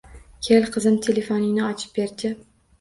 -Kel 0.47 0.65
qizim, 0.77 0.97
telefoningni 1.09 1.65
ochib 1.69 1.95
ber-chi? 2.01 2.37